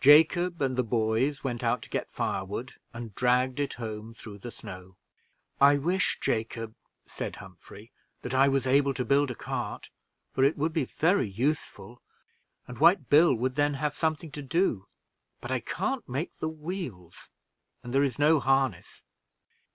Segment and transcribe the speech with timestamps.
[0.00, 4.50] Jacob and the boys went out to get firewood, and dragged it home through the
[4.50, 4.96] snow.
[5.60, 7.92] "I wish, Jacob," said Humphrey,
[8.22, 9.90] "that I was able to build a cart,
[10.32, 12.00] for it would be very useful,
[12.66, 14.88] and White Billy would then have something to do;
[15.42, 17.28] but I can't make the wheels,
[17.82, 19.04] and there is no harness."